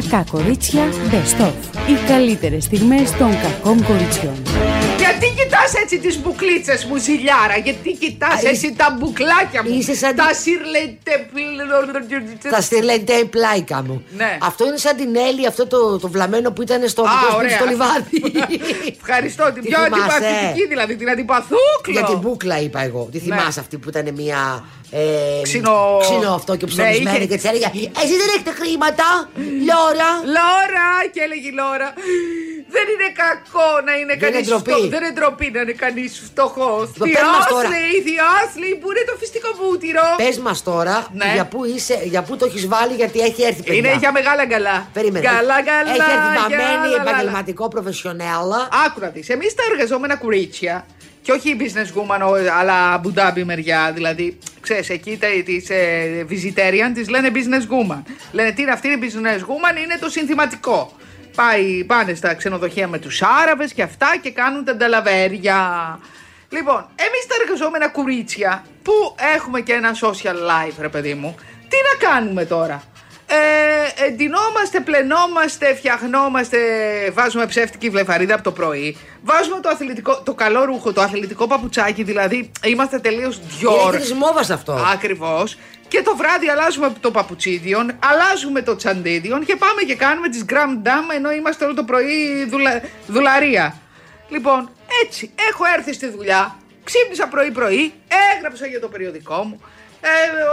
[0.00, 1.52] Κακά κορίτσια Best of.
[1.88, 4.42] Οι καλύτερες στιγμές των κακών κοριτσιών.
[4.98, 9.94] Γιατί κοιτάς έτσι τις μπουκλίτσες μου ζηλιάρα Γιατί κοιτάς Α, έτσι τα μπουκλάκια μου είσαι
[9.94, 11.28] σαν Τα τη- σιρλετε
[12.50, 14.02] Τα στυρλεντέ πλάικα μου.
[14.16, 14.38] Ναι.
[14.42, 17.36] Αυτό είναι σαν την Έλλη, αυτό το, το βλαμμένο που ήταν στο, Α, δικό σπίτι
[17.44, 17.56] ωραία.
[17.56, 18.46] στο λιβάδι.
[19.00, 23.08] Ευχαριστώ την Τι πιο θυμάσαι; αντιπαθητική δηλαδή Την αντιπαθούκλο Για την μπούκλα είπα εγώ.
[23.12, 23.22] Τι Ναι.
[23.36, 24.64] θυμάσαι αυτή που ήταν μια.
[24.90, 27.70] Ε, Ξινο- ξινό αυτό και Ναι, ψωνισμένη είχε- και της έλεγα
[28.02, 29.06] Εσύ δεν έχετε χρήματα,
[29.70, 31.88] Λόρα; Λόρα και έλεγε η Λόρα
[32.74, 34.70] δεν είναι κακό να είναι Δεν είναι κανείς ντροπή.
[34.70, 34.88] φτωχό.
[34.94, 36.72] Δεν είναι ντροπή να είναι κανείς φτωχό.
[36.92, 37.68] Λοιπόν, πες μας τώρα.
[37.74, 40.06] λέει, θειός λέει, που είναι το φυστικό βούτυρο.
[40.22, 41.30] Πες μας τώρα Ναι.
[41.36, 43.78] για, πού είσαι, για πού το έχεις βάλει, γιατί έχει έρθει παιδιά.
[43.78, 44.76] Είναι για μεγάλα γκαλά.
[44.96, 45.24] Περίμενε.
[45.26, 45.90] Γκαλά, γκαλά.
[45.96, 47.02] Έχει έρθει βαμμένη, γκαλά, λαλα.
[47.10, 48.60] επαγγελματικό, προφεσιονέλα.
[48.86, 50.74] Άκου να δεις, εμείς τα εργαζόμενα κουρίτσια
[51.22, 56.26] και όχι η business woman, ο- αλλά μπουντάμπι μεριά, δηλαδή, ξέρεις, εκεί τα, τις ε,
[56.30, 58.02] vegetarian τις λένε business woman.
[58.32, 60.92] Λένε τι είναι αυτή η business woman, είναι το συνθηματικό.
[61.34, 65.58] Πάει, πάνε στα ξενοδοχεία με τους Άραβες και αυτά και κάνουν τα νταλαβέρια.
[66.48, 68.92] Λοιπόν, εμείς τα εργαζόμενα κουρίτσια που
[69.34, 71.34] έχουμε και ένα social life, ρε παιδί μου,
[71.68, 72.82] τι να κάνουμε τώρα;
[73.30, 76.58] Ε, εντυνόμαστε, πλενόμαστε, φτιαχνόμαστε,
[77.12, 78.96] βάζουμε ψεύτικη βλεφαρίδα από το πρωί.
[79.22, 83.96] Βάζουμε το, αθλητικό, το καλό ρούχο, το αθλητικό παπουτσάκι, δηλαδή είμαστε τελείως Είναι διόρ.
[83.96, 84.72] τη μόβα αυτό.
[84.92, 85.58] Ακριβώς.
[85.88, 90.86] Και το βράδυ αλλάζουμε το παπουτσίδιον, αλλάζουμε το τσαντίδιον και πάμε και κάνουμε τις gram
[90.86, 92.80] dam ενώ είμαστε όλο το πρωί δουλα...
[93.06, 93.74] δουλαρία.
[94.28, 94.70] Λοιπόν,
[95.04, 97.92] έτσι, έχω έρθει στη δουλειά, ξύπνησα πρωί-πρωί,
[98.36, 99.60] έγραψα για το περιοδικό μου,
[100.00, 100.08] ε,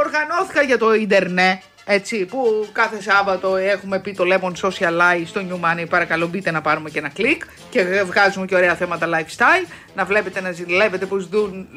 [0.05, 5.41] οργανώθηκα για το ίντερνετ, έτσι, που κάθε Σάββατο έχουμε πει το Lemon Social Life στο
[5.49, 5.85] New Money.
[5.89, 9.67] Παρακαλώ μπείτε να πάρουμε και ένα κλικ και βγάζουμε και ωραία θέματα lifestyle.
[9.95, 11.67] Να βλέπετε να ζηλεύετε που ζουν,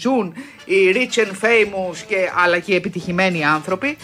[0.00, 3.96] ζουν οι rich and famous και, αλλά και οι επιτυχημένοι άνθρωποι.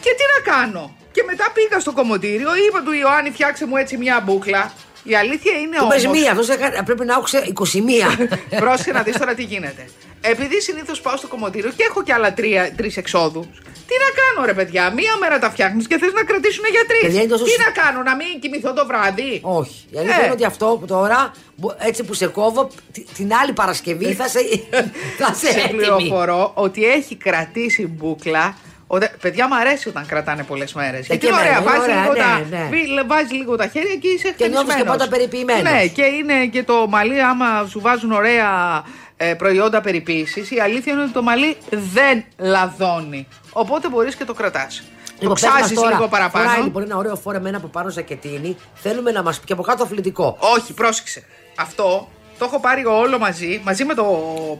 [0.00, 0.96] Και τι να κάνω.
[1.12, 4.72] Και μετά πήγα στο κομμωτήριο, είπα του Ιωάννη φτιάξε μου έτσι μια μπούκλα.
[5.02, 5.94] Η αλήθεια είναι Του όμως...
[5.94, 8.28] πες μία, αυτό πρέπει να άκουσε 21.
[8.62, 9.88] Πρόσεχε να δεις τώρα τι γίνεται.
[10.20, 12.34] Επειδή συνήθως πάω στο κομμωτήριο και έχω και άλλα
[12.76, 13.46] τρεις εξόδους.
[13.90, 14.84] Τι να κάνω, ρε παιδιά.
[14.90, 16.98] Μία μέρα τα φτιάχνεις και θες να κρατήσουν για τρει.
[17.00, 19.78] Παιδιά, είναι τόσο Τι συ- να κάνω, να μην κοιμηθώ το βράδυ; Όχι.
[19.90, 20.22] Η αλήθεια Ε.
[20.24, 24.28] είναι ότι αυτό που τώρα, μπο- έτσι που σε κόβω, τη- την άλλη Παρασκευή θα
[24.28, 24.38] σε,
[25.20, 25.76] θα σε Σε έτοιμη.
[25.78, 28.56] πληροφορώ ότι έχει κρατήσει μπουκλα.
[28.92, 31.06] Οτε- παιδιά, μου αρέσει όταν κρατάνε πολλές μέρες.
[31.06, 32.68] Γιατί και είναι ωραία, εμένα, είναι βάζεις ωραία, λίγο, ναι, τα, ναι.
[32.70, 34.86] βι- βάζεις λίγο τα χέρια και είσαι Και νιώθεις και χτενισμένος.
[34.96, 35.62] πάντα περιποιημένος.
[35.62, 38.48] Ναι, και είναι και το μαλλί, άμα σου βάζουν ωραία
[38.86, 38.99] ε,
[39.38, 43.28] προϊόντα περιποίησης, η αλήθεια είναι ότι το μαλλί δεν λαδώνει.
[43.52, 44.82] Οπότε μπορείς και το κρατάς.
[45.06, 46.48] το Λοιπόν, πες μας ξάζεις τώρα, λίγο παραπάνω.
[46.48, 48.56] Φοράει λοιπόν ένα ωραίο φόρεμα ένα από πάνω ζακετίνι.
[48.74, 50.36] Θέλουμε να μας πει και από κάτω αθλητικό.
[50.40, 51.24] Όχι, πρόσεξε.
[51.56, 52.08] Αυτό
[52.38, 54.04] το έχω πάρει όλο μαζί, μαζί με το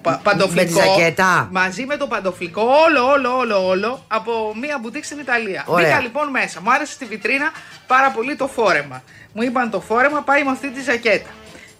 [0.02, 0.54] πα- παντοφλικό.
[0.54, 1.48] Με τη ζακέτα.
[1.52, 5.64] Μαζί με το παντοφλικό, όλο, όλο, όλο, όλο, από μία μπουτίκ στην Ιταλία.
[5.66, 5.86] Ωραία.
[5.86, 6.60] Μπήκα λοιπόν μέσα.
[6.60, 7.50] Μου άρεσε στη βιτρίνα
[7.86, 9.02] πάρα πολύ το φόρεμα.
[9.32, 11.30] Μου είπαν το φόρεμα πάει με αυτή τη ζακέτα.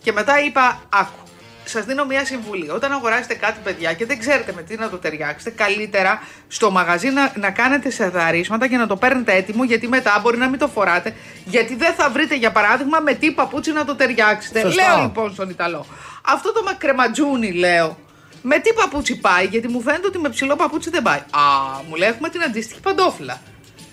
[0.02, 1.18] Και μετά είπα, άκου.
[1.70, 2.70] Σας δίνω μια συμβουλή.
[2.70, 7.08] Όταν αγοράσετε κάτι, παιδιά, και δεν ξέρετε με τι να το ταιριάξετε, καλύτερα στο μαγαζί
[7.08, 10.58] να, να κάνετε σε δαρίσματα και να το παίρνετε έτοιμο, γιατί μετά μπορεί να μην
[10.58, 11.14] το φοράτε.
[11.44, 14.60] Γιατί δεν θα βρείτε, για παράδειγμα, με τι παπούτσι να το ταιριάξετε.
[14.60, 14.82] Σωστό.
[14.82, 15.86] Λέω λοιπόν στον Ιταλό.
[16.26, 17.98] Αυτό το μακρεματζούνι, λέω.
[18.42, 21.18] Με τι παπούτσι πάει, γιατί μου φαίνεται ότι με ψηλό παπούτσι δεν πάει.
[21.18, 21.42] Α,
[21.88, 23.40] μου λέει έχουμε την αντίστοιχη παντόφλα.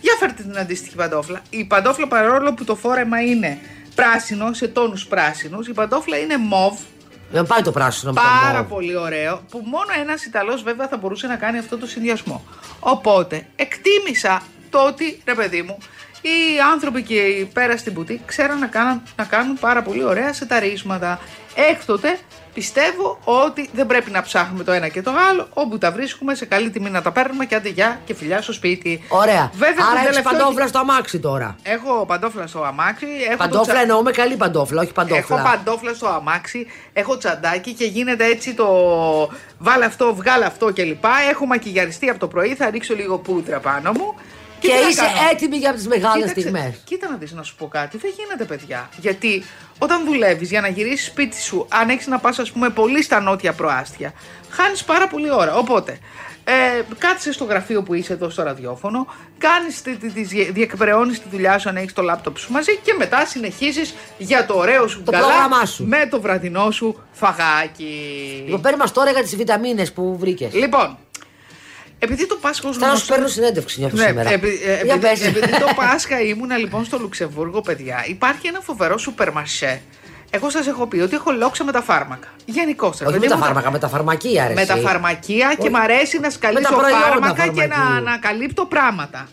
[0.01, 1.41] Για φέρτε την αντίστοιχη παντόφλα.
[1.49, 3.59] Η παντόφλα παρόλο που το φόρεμα είναι
[3.95, 6.79] πράσινο, σε τόνους πράσινους, η παντόφλα είναι μοβ,
[7.31, 8.67] Δεν πάει το πράσινο με το πάρα μόβ.
[8.67, 12.43] πολύ ωραίο, που μόνο ένας Ιταλός βέβαια θα μπορούσε να κάνει αυτό το συνδυασμό.
[12.79, 15.77] Οπότε, εκτίμησα το ότι, ρε παιδί μου,
[16.27, 20.33] οι άνθρωποι και οι πέρα στην πουτή ξέραν να κάνουν, να κάνουν πάρα πολύ ωραία
[20.33, 21.19] σεταρίσματα.
[21.71, 22.17] Έκτοτε
[22.53, 26.45] πιστεύω ότι δεν πρέπει να ψάχνουμε το ένα και το άλλο, όπου τα βρίσκουμε σε
[26.45, 29.03] καλή τιμή να τα παίρνουμε και άντε γεια και φιλιά στο σπίτι.
[29.07, 29.51] Ωραία.
[29.53, 31.55] Βέβαια, Άρα τον έχεις τελευταίο- παντόφλα στο αμάξι τώρα.
[31.63, 33.05] Έχω παντόφλα στο αμάξι.
[33.05, 35.17] Έχω το Παντόφλα τσα- εννοούμε καλή παντόφλα, όχι παντόφλα.
[35.38, 38.67] Έχω παντόφλα στο αμάξι, έχω τσαντάκι και γίνεται έτσι το
[39.57, 41.03] βάλε αυτό, βγάλε αυτό κλπ.
[41.31, 44.15] Έχω μακιγιαριστεί από το πρωί, θα ρίξω λίγο πούδρα πάνω μου.
[44.59, 46.74] Και τι να είσαι κάνω; έτοιμη για τις μεγάλες Κοίταξε, στιγμές.
[46.83, 48.89] Κοίτα να δεις να σου πω κάτι, δεν γίνεται παιδιά.
[49.00, 49.44] Γιατί
[49.80, 53.19] όταν δουλεύεις για να γυρίσεις σπίτι σου, αν έχεις να πας ας πούμε πολύ στα
[53.19, 54.13] νότια προάστια,
[54.50, 55.56] χάνεις πάρα πολύ ώρα.
[55.56, 55.98] Οπότε,
[56.44, 59.07] ε, κάτσε στο γραφείο που είσαι εδώ στο ραδιόφωνο,
[59.38, 62.94] κάνεις, τη, τη, τη- διεκπαιρεώνεις τη δουλειά σου αν έχεις το λάπτοπ σου μαζί και
[62.98, 65.86] μετά συνεχίζεις για το ωραίο σου Το γκαλά πρόγραμμά σου.
[65.86, 68.42] με το βραδινό σου φαγάκι.
[68.45, 70.54] Λοιπόν, παίρνει μας τώρα για τις βιταμίνες που βρήκες.
[70.54, 70.98] Λοιπόν,
[71.99, 74.29] επειδή το Πάσχα ως Θέλω να σου γνωστό- παίρνω συνέντευξη νιώθω ναι, σήμερα.
[74.29, 75.25] επει- ε, Για επειδή, πες.
[75.25, 79.81] επειδή το Πάσχα ήμουνα λοιπόν στο Λουξεμβούργο, παιδιά, υπάρχει ένα φοβερό σούπερ μαρσέ.
[80.29, 82.27] Εγώ σας έχω πει ότι έχω λόξα με τα φάρμακα.
[82.45, 83.01] Γενικώς.
[83.01, 84.53] Όχι με τα φάρμακα, με τα φαρμακεία, ρε.
[84.53, 84.81] Με τα εσύ.
[84.81, 85.69] φαρμακεία και Όχι.
[85.69, 87.95] μ' αρέσει να σκαλίσω προϊόντα φάρμακα και να φαρμακείου.
[87.97, 89.27] ανακαλύπτω πράγματα.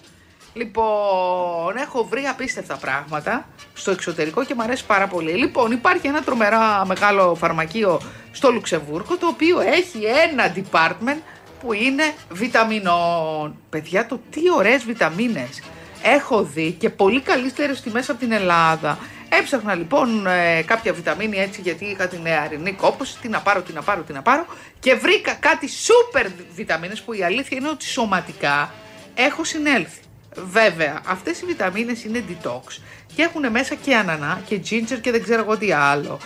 [0.52, 5.32] Λοιπόν, έχω βρει απίστευτα πράγματα στο εξωτερικό και μου αρέσει πάρα πολύ.
[5.32, 8.00] Λοιπόν, υπάρχει ένα τρομερά μεγάλο φαρμακείο
[8.32, 9.98] στο Λουξεμβούργο το οποίο έχει
[10.32, 11.20] ένα department
[11.64, 13.56] που είναι βιταμινών.
[13.70, 15.62] Παιδιά, το τι ωραίες βιταμίνες
[16.02, 18.98] έχω δει και πολύ καλύτερες τιμές από την Ελλάδα.
[19.28, 23.72] Έψαχνα λοιπόν ε, κάποια βιταμίνη έτσι γιατί είχα την νεαρινή κόπωση, τι να πάρω, τι
[23.72, 24.46] να πάρω, τι να πάρω
[24.80, 28.72] και βρήκα κάτι σούπερ βιταμίνες που η αλήθεια είναι ότι σωματικά
[29.14, 30.00] έχω συνέλθει.
[30.50, 32.78] Βέβαια, αυτές οι βιταμίνες είναι detox
[33.14, 36.18] και έχουν μέσα και ανανά και ginger και δεν ξέρω εγώ τι άλλο.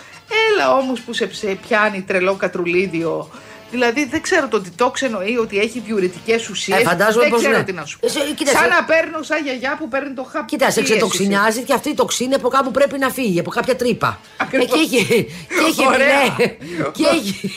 [0.51, 3.29] Έλα όμως που σε ψε- πιάνει τρελό κατρουλίδιο
[3.71, 6.79] Δηλαδή δεν ξέρω το detox εννοεί ότι έχει διουρητικές ουσίες.
[6.79, 7.63] Ε, φαντάζομαι δεν πως ξέρω ναι.
[7.63, 8.13] τι να σου Ε, πω.
[8.13, 10.45] σε- κοίτα, Σαν σε- να παίρνω σαν γιαγιά που παίρνει το χάπι.
[10.45, 10.95] Κοίτα, σε πίεσης.
[10.95, 14.19] ξετοξινιάζει και αυτή η τοξίνη από κάπου πρέπει να φύγει, από κάποια τρύπα.
[14.37, 14.65] Ακριβώς.
[14.65, 15.05] Ε, και έχει.
[15.47, 16.21] Και έχει Ωραία.
[16.21, 17.51] επιλέ- και, έχει,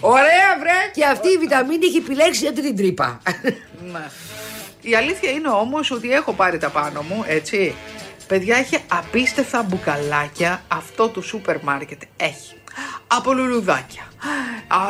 [0.00, 0.90] Ωραία, βρε!
[0.94, 3.20] και αυτή η βιταμίνη έχει επιλέξει αυτή την τρύπα.
[3.92, 4.06] Ναι.
[4.80, 7.74] Η αλήθεια είναι όμως ότι έχω πάρει τα πάνω μου, έτσι.
[8.26, 12.02] Παιδιά, έχει απίστευτα μπουκαλάκια αυτό το σούπερ μάρκετ.
[12.16, 12.54] Έχει.
[13.06, 14.02] Από λουλουδάκια.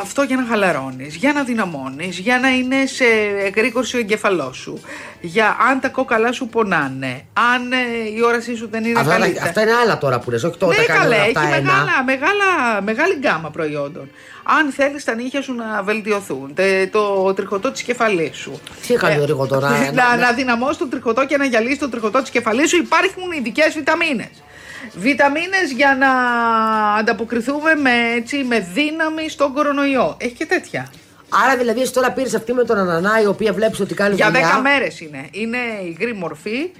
[0.01, 3.03] Αυτό για να χαλαρώνεις, για να δυναμώνεις, για να είναι σε
[3.45, 4.81] εγρήγορση ο εγκεφαλός σου.
[5.21, 7.75] Για αν τα κόκαλά σου πονάνε, αν ε,
[8.17, 9.45] η όρασή σου δεν είναι αυτά, καλύτερα.
[9.45, 11.61] αυτά είναι άλλα τώρα που λες, όχι τώρα Ναι, τα κάνουν καλέ, αυτά έχει ένα.
[11.61, 14.09] μεγάλα, μεγάλα, μεγάλη γκάμα προϊόντων.
[14.43, 18.59] Αν θέλεις τα νύχια σου να βελτιωθούν, τε- το τριχωτό της κεφαλής σου.
[18.87, 21.89] Τι έκανε ο Ρίγο τώρα, να, να- να, δυναμώσει το τριχωτό και να γυαλίσει το
[21.89, 24.29] τριχωτό της κεφαλής σου, υπάρχουν ειδικές βιταμίνες.
[24.93, 26.09] Βιταμίνες για να
[26.99, 30.17] ανταποκριθούμε με, έτσι, με δύναμη στον κορονοϊό.
[30.19, 30.91] Έχει και τέτοια.
[31.43, 34.31] Άρα δηλαδή εσύ τώρα πήρες αυτή με τον Ανανά η οποία βλέπεις ότι κάνει Για
[34.31, 34.57] δουλειά.
[34.57, 35.27] 10 μέρες είναι.
[35.31, 36.71] Είναι υγρή μορφή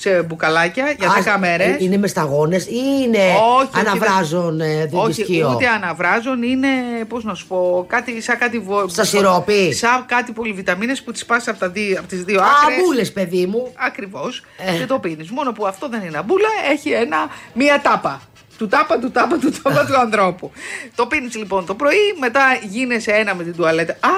[0.00, 1.64] σε μπουκαλάκια για Α, 10 μέρε.
[1.64, 5.52] ε, Είναι μες σταγόνε ή είναι Όχι, όχι, αναβράζων ε, Όχι, διδυσκείο.
[5.54, 6.68] ούτε αναβράζουν, είναι,
[7.08, 8.58] πώς να σου πω, κάτι σαν κάτι...
[8.58, 9.72] βο- Στα σιρόπι.
[9.72, 12.78] Σαν κάτι πολυβιταμίνες που τις πας από, τα δύο, από τις δύο Α, άκρες.
[12.84, 13.72] μπούλε, παιδί μου.
[13.76, 14.44] Ακριβώς.
[14.74, 14.78] Ε.
[14.78, 15.30] Και το πίνεις.
[15.30, 17.16] Μόνο που αυτό δεν είναι αμπούλα, έχει ένα,
[17.52, 18.20] μία τάπα.
[18.60, 20.50] Του τάπα, του τάπα, του τάπα του ανθρώπου.
[20.94, 23.92] Το πίνεις λοιπόν το πρωί, μετά γίνεσαι ένα με την τουαλέτα.
[23.92, 24.08] Α,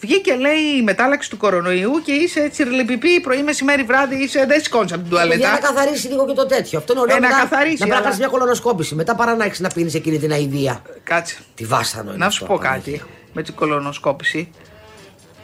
[0.00, 4.60] βγήκε λέει η μετάλλαξη του κορονοϊού και είσαι έτσι ρελεπιπί πρωί, μεσημέρι, βράδυ, είσαι, δεν
[4.62, 5.58] σηκώνεις από την Για να τουαλέτα.
[5.60, 6.78] καθαρίσει λίγο και το τέτοιο.
[6.78, 7.16] Αυτό είναι ωραίο.
[7.16, 8.94] Ε, να μετά καθαρίσει, Να πρέπει να αλλά- κάνει μια κολονοσκόπηση.
[8.94, 10.82] Μετά παρά να έχεις να πίνεις εκείνη την αηδία.
[11.02, 11.36] Κάτσε.
[11.54, 12.92] Τη βάσανο είναι Να σου αυτό, πω απανάγια.
[12.98, 14.50] κάτι με την κολονοσκόπηση.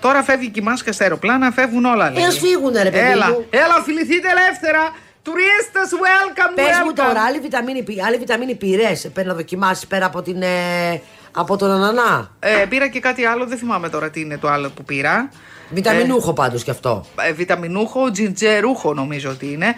[0.01, 2.23] Τώρα φεύγει και η μάσκα στα αεροπλάνα, φεύγουν όλα λέει.
[2.23, 3.47] Ε, ας φύγουνε, ρε παιδί έλα, μου.
[3.51, 4.95] Έλα, φιληθείτε ελεύθερα.
[5.25, 6.95] Τουρίστες, welcome, Πες μου welcome.
[6.95, 11.01] τώρα, άλλη βιταμίνη, πη- άλλη βιταμίνη πήρες; Πρέπει να δοκιμάσεις πέρα από, την, ε,
[11.33, 12.31] από τον Ανανά.
[12.41, 15.29] Ε, πήρα και κάτι άλλο, δεν θυμάμαι τώρα τι είναι το άλλο που πήρα.
[15.71, 17.05] Βιταμινούχο πάντως κι αυτό.
[17.29, 19.75] Ε, βιταμινούχο, τζιντζερούχο νομίζω ότι είναι.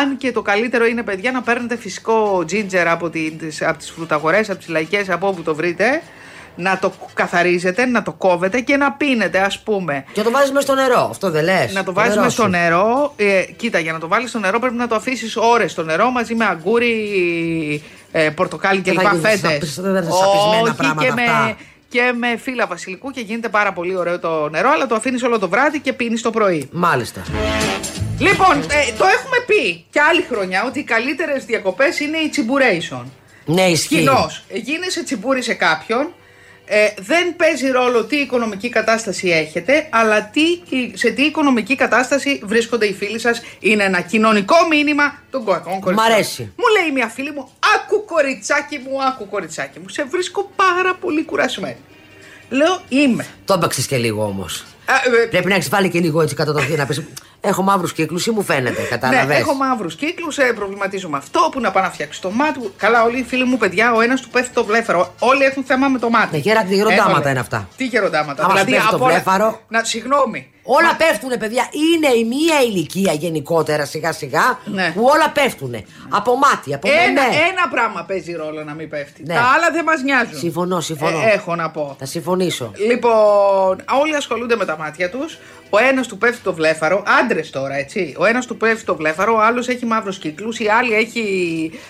[0.00, 3.90] Αν και το καλύτερο είναι, παιδιά, να παίρνετε φυσικό τζίντζερ από, την, τις, από τις
[3.90, 6.02] φρουταγορές, από τις λαϊκές, από όπου το βρείτε.
[6.56, 10.04] Να το καθαρίζετε, να το κόβετε και να πίνετε, ας πούμε.
[10.12, 11.06] Και το βάζεις μέσα στο νερό.
[11.10, 11.72] Αυτό δεν λες.
[11.72, 13.12] Να το βάζουμε στο νερό.
[13.16, 16.10] Ε, κοίτα, για να το βάλεις στο νερό πρέπει να το αφήσεις ώρες στο νερό
[16.10, 19.02] μαζί με αγκούρι, ε, πορτοκάλι Δεν κλπ.
[19.04, 19.72] θα γίνεις Φέτες.
[19.72, 21.56] σαπ- δεν θα είναι σαπισμένα πράγματα και με, αυτά.
[21.88, 25.38] και με φύλλα βασιλικού και γίνεται πάρα πολύ ωραίο το νερό, αλλά το αφήνεις όλο
[25.38, 26.68] το βράδυ και πίνεις το πρωί.
[26.72, 27.22] Μάλιστα.
[28.18, 33.12] Λοιπόν, ε, το έχουμε πει και άλλη χρονιά ότι οι καλύτερες διακοπές είναι η τσιμπουρέισον.
[33.46, 33.96] Ναι, ισχύει.
[33.96, 36.08] Κοινώ, γίνεσαι τσιμπούρι σε κάποιον.
[36.66, 40.42] Ε, δεν παίζει ρόλο τι οικονομική κατάσταση έχετε, αλλά τι,
[40.96, 43.42] σε τι οικονομική κατάσταση βρίσκονται οι φίλοι σας.
[43.60, 46.12] Είναι ένα κοινωνικό μήνυμα των κακών κοριτσιών.
[46.12, 46.42] αρέσει.
[46.42, 49.88] Μου λέει μια φίλη μου, άκου κοριτσάκι μου, άκου κοριτσάκι μου.
[49.88, 51.76] Σε βρίσκω πάρα πολύ κουρασμένη.
[52.48, 53.26] Λέω, είμαι.
[53.44, 54.64] Το έπαιξες και λίγο όμως.
[54.84, 57.02] Α, ε, Πρέπει να έχεις βάλει και λίγο έτσι κατά το θείο να πεις.
[57.44, 61.48] Έχω μαύρους κύκλους ή μου φαίνεται, κατάλαβες; Ναι, έχω μαύρους κύκλους, ε, προβληματίζω με αυτό
[61.52, 62.58] που να πάω να φτιάξει το μάτι.
[62.58, 62.72] μου.
[62.76, 65.14] Καλά, όλοι οι φίλοι μου, παιδιά, ο ένας του πέφτει το βλέφαρο.
[65.18, 66.28] Όλοι έχουν θέμα με το μάτι.
[66.30, 67.30] Ναι, γερα- γεροντάματα Έβαλε.
[67.30, 67.68] είναι αυτά.
[67.76, 68.44] Τι γεροντάματα.
[68.44, 69.60] Άμα σου πέφτει το από όλα- βλέφαρο.
[69.68, 70.48] Να, συγγνώμη.
[70.66, 71.68] Όλα πέφτουνε, παιδιά.
[71.72, 74.92] Είναι η μία ηλικία γενικότερα σιγά σιγά Ναι.
[74.94, 75.84] που όλα πέφτουνε.
[76.08, 77.34] Από μάτι, από Ένα, ναι.
[77.50, 79.22] ένα πράγμα παίζει ρόλο να μην πέφτει.
[79.26, 79.34] Ναι.
[79.34, 80.38] Τα άλλα δεν μας νοιάζουν.
[80.38, 81.18] Συμφωνώ, συμφωνώ.
[81.18, 81.96] Ε, έχω να πω.
[81.98, 82.72] Θα συμφωνήσω.
[82.88, 85.38] Λοιπόν, όλοι ασχολούνται με τα μάτια τους.
[85.70, 88.14] Ο ένας του πέφτει το βλέφαρο, άντρες τώρα, έτσι.
[88.18, 91.24] Ο ένας του πέφτει το βλέφαρο, ο άλλος έχει μαύρους κύκλους, η άλλη έχει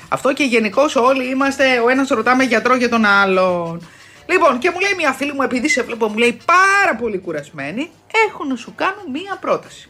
[0.09, 1.65] αυτό και γενικώς όλοι είμαστε.
[1.85, 3.89] Ο ένας ρωτάμε γιατρό για τον άλλον.
[4.27, 7.91] Λοιπόν, και μου λέει μια φίλη μου, επειδή σε βλέπω, μου λέει πάρα πολύ κουρασμένη,
[8.29, 9.89] έχω να σου κάνω μία πρόταση.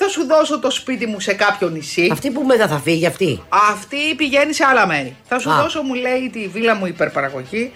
[0.00, 2.08] Θα σου δώσω το σπίτι μου σε κάποιο νησί.
[2.12, 3.42] Αυτή που μετά θα φύγει αυτή.
[3.48, 5.16] Αυτή πηγαίνει σε άλλα μέρη.
[5.28, 5.62] Θα σου Α.
[5.62, 7.72] δώσω, μου λέει, τη βίλα μου υπερπαραγωγή.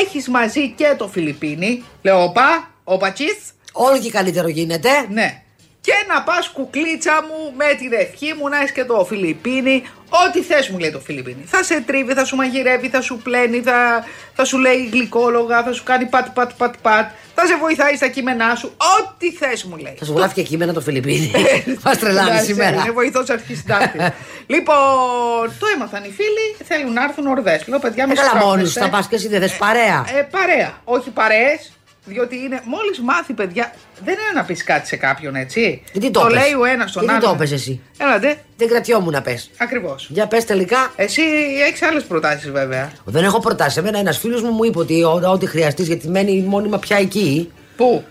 [0.00, 1.84] Έχεις μαζί και το Φιλιππίνι.
[2.02, 3.38] Λέω, όπα, όπα τσίθ.
[3.72, 4.88] Όλο και καλύτερο γίνεται.
[5.10, 5.42] Ναι.
[5.86, 9.82] Και να πας κουκλίτσα μου με την ευχή μου να έχεις και το Φιλιππίνι.
[10.26, 11.44] Ό,τι θες μου λέει το Φιλιππίνι.
[11.46, 15.72] Θα σε τρίβει, θα σου μαγειρεύει, θα σου πλένει, θα, θα σου λέει γλυκόλογα, θα
[15.72, 17.10] σου κάνει πατ πατ πατ πατ.
[17.34, 18.72] Θα σε βοηθάει στα κείμενά σου.
[19.00, 19.94] Ό,τι θες μου λέει.
[19.98, 21.30] Θα σου γράφει και κείμενα το Φιλιππίνι.
[21.84, 22.70] Μα τρελάνει Εντάξει, σήμερα.
[22.80, 23.98] Είναι βοηθός αρχή συντάκτη.
[24.54, 24.76] λοιπόν,
[25.58, 27.66] το έμαθαν οι φίλοι, θέλουν να έρθουν ορδές.
[27.66, 30.04] Λέω παιδιά, με Ε, Καλά, μόνοι σου θα πας και εσύ δεν θες παρέα.
[30.18, 30.80] ε, παρέα.
[30.84, 31.72] Όχι παρέες,
[32.04, 32.60] διότι είναι.
[32.64, 33.72] Μόλις μάθει, παιδιά,
[34.04, 35.82] δεν είναι να πεις κάτι σε κάποιον, έτσι.
[35.92, 37.30] Γιατί το το πες; λέει ο ένας στον Γιατί άλλον.
[37.30, 39.50] το πες εσύ; Έλατε, Δεν κρατιόμουν να πες.
[39.56, 40.06] ακριβώς.
[40.10, 40.92] Για πες τελικά.
[40.96, 41.22] Εσύ
[41.68, 42.92] έχεις άλλες προτάσεις, βέβαια.
[43.04, 43.76] Δεν έχω προτάσεις.
[43.76, 47.50] Εμένα ένας φίλος μου μου είπε ότι ό- ό,τι χρειαστείς γιατί μένει μόνιμα πια εκεί.
[47.76, 48.04] Πού;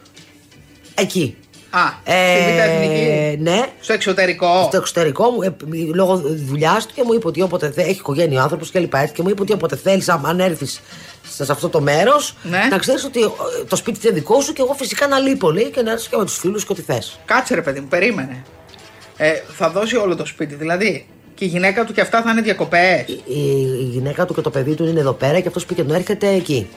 [0.95, 1.35] Εκεί.
[1.73, 3.37] Α, στη Β' Εθνική.
[3.41, 3.61] ναι.
[3.79, 4.63] Στο εξωτερικό.
[4.67, 5.55] Στο εξωτερικό μου, ε,
[5.93, 6.17] λόγω
[6.47, 8.99] δουλειάς του και μου είπε ότι όποτε θε, έχει οικογένεια ο άνθρωπος και λοιπά.
[8.99, 10.81] έτσι, Και μου είπε ότι όποτε θέλεις, αν έρθεις
[11.35, 12.67] σε αυτό το μέρος, Ναι.
[12.69, 13.27] να ξέρεις ότι ε,
[13.67, 16.17] το σπίτι είναι δικό σου και εγώ φυσικά να λείπω, λέει, και να έρθεις και
[16.17, 17.19] με τους φίλους και ό,τι θες.
[17.25, 18.43] Κάτσε ρε παιδί μου, περίμενε.
[19.17, 21.07] Ε, θα δώσει όλο το σπίτι, δηλαδή.
[21.35, 23.05] Και η γυναίκα του και αυτά θα είναι διακοπές.
[23.07, 23.21] Η,
[23.79, 26.27] η γυναίκα του και το παιδί του είναι εδώ πέρα και αυτός πήγε να έρχεται
[26.27, 26.69] εκεί.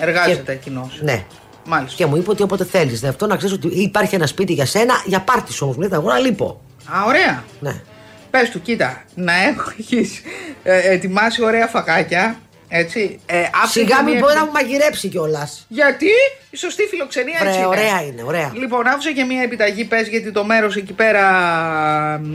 [0.00, 0.98] Εργάζεται εκείνος.
[1.02, 1.24] Ναι.
[1.66, 1.96] Μάλιστα.
[1.96, 3.02] Και μου είπε ότι όποτε θέλεις.
[3.02, 5.74] Ναι, αυτό να ξέρεις ότι υπάρχει ένα σπίτι για σένα, για πάρτι όμως.
[5.76, 6.60] Μου λέει, εγώ να λείπω.
[6.84, 7.44] Α, ωραία.
[7.60, 7.80] Ναι.
[8.30, 9.32] Πες του, κοίτα, να
[9.78, 10.20] έχεις
[10.62, 12.38] ε, ετοιμάσει ωραία φακάκια,
[12.74, 13.20] έτσι.
[13.26, 15.64] Ε, άφησε Σιγά και μην μία μπορεί να επι- μου μαγειρέψει κιόλας.
[15.68, 16.06] Γιατί;
[16.50, 17.66] Η σωστή φιλοξενία έτσι Βρε, είναι.
[17.66, 18.50] ωραία είναι, ωραία.
[18.54, 21.24] Λοιπόν, άφησε και μία επιταγή, πες, γιατί το μέρος εκεί πέρα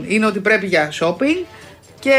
[0.06, 1.44] είναι ότι πρέπει για shopping
[1.98, 2.12] και,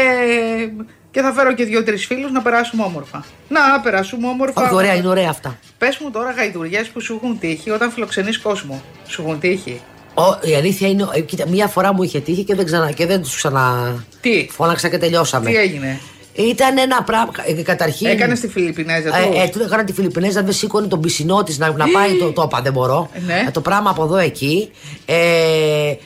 [1.10, 3.24] και θα φέρω και δύο-τρεις φίλους να περάσουμε όμορφα.
[3.48, 4.62] Να, περάσουμε όμορφα.
[4.62, 5.58] Όχι, ωραία, είναι ωραία αυτά.
[5.78, 8.82] Πες μου τώρα γαϊδουριές που σου έχουν τύχει όταν φιλοξενείς κόσμο.
[9.06, 9.80] Σου έχουν τύχει;
[10.14, 13.06] Ο, η αλήθεια είναι, ε, κοίτα, μία φορά μου είχε τύχει και δεν, ξανα, και
[13.06, 13.94] δεν τους ξανα.
[14.20, 15.50] Τι; Φώναξα και τελειώσαμε.
[15.50, 16.00] Τι έγινε;
[16.48, 17.32] Ήταν ένα πράγμα.
[17.46, 18.06] ε, Καταρχήν.
[18.06, 19.36] Έκανε τη Φιλιππινέζα τους.
[19.38, 22.14] Ε, ε, του έκανα τη Φιλιππινέζα, δεν σήκωνε τον πισινό της να, να πάει.
[22.18, 23.10] Το, το είπα, δεν μπορώ.
[23.26, 23.44] Ναι.
[23.46, 24.70] Ε, το πράγμα από εδώ εκεί.
[25.06, 25.14] Ε,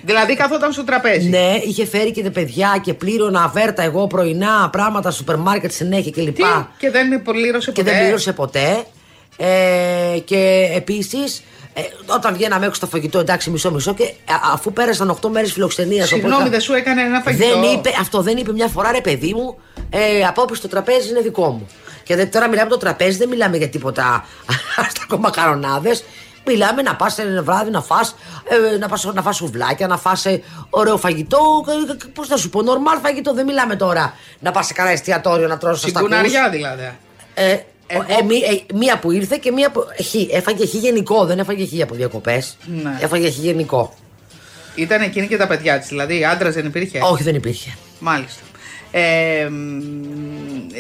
[0.03, 1.29] Δηλαδή καθόταν στο τραπέζι.
[1.29, 6.11] ναι, είχε φέρει και τα παιδιά και πλήρωνα αβέρτα εγώ πρωινά πράγματα σούπερ μάρκετ συνέχεια
[6.11, 6.35] κλπ.
[6.35, 6.43] Τι,
[6.79, 8.85] και δεν πλήρωσε Και ποτέ; δεν πλήρωσε ποτέ.
[9.37, 11.43] Ε, και επίσης,
[11.75, 11.81] ε,
[12.15, 16.09] όταν βγαίναμε έξω στο φαγητό, εντάξει, μισό-μισό, και α- αφού πέρασαν 8 μέρες φιλοξενίας.
[16.09, 19.33] Συγγνώμη, δεν σου έκανε ένα φαγητό; Δεν είπε, αυτό δεν είπε μια φορά, ρε παιδί
[19.37, 19.59] μου,
[19.95, 21.67] ε, απόψε το τραπέζι είναι δικό μου.
[22.03, 24.25] Και δε- τώρα μιλάμε το τραπέζι, δεν μιλάμε για τίποτα
[24.95, 25.99] στα μακαρονάδε.
[26.47, 28.15] Μιλάμε να πας ένα βράδυ να φας,
[28.73, 31.65] ε, να πας, να φας σουβλάκια, να φας ε, ωραίο φαγητό.
[32.13, 33.35] Πώς να σου πω, νορμάλ φαγητό.
[33.35, 36.97] Δεν μιλάμε τώρα να πας σε κανένα εστιατόριο να τρώσει στα Συγκουναριά δηλαδή.
[37.35, 39.85] ε, Εγώ- ε, μí- ε, μία που ήρθε και μία που.
[40.11, 42.57] Χ, έφαγε χ γενικό, δεν έφαγε χ από διακοπές.
[42.83, 42.97] Ναι.
[43.01, 43.95] Έφαγε χ γενικό.
[44.75, 45.89] Ήταν εκείνη και τα παιδιά της.
[45.89, 47.77] Δηλαδή, άντρας δεν υπήρχε; Όχι, δεν υπήρχε.
[47.99, 48.41] Μάλιστα.
[48.97, 49.81] Ε, μ,